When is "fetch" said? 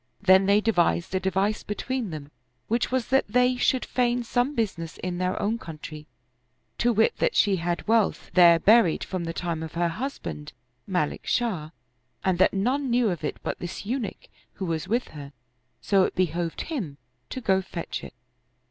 17.61-18.03